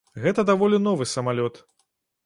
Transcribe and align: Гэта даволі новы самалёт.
Гэта 0.23 0.45
даволі 0.51 0.81
новы 0.87 1.09
самалёт. 1.15 1.65